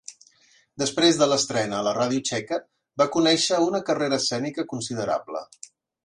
Després 0.83 1.17
de 1.17 1.25
l'estrena 1.31 1.75
a 1.81 1.85
la 1.87 1.93
ràdio 1.97 2.23
txeca 2.29 2.59
va 3.01 3.07
conèixer 3.17 3.59
una 3.67 3.83
carrera 3.91 4.19
escènica 4.23 4.65
considerable. 4.73 5.43